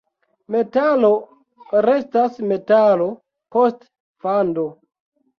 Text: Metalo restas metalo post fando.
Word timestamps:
Metalo 0.53 1.09
restas 1.85 2.39
metalo 2.51 3.05
post 3.57 3.85
fando. 4.25 4.65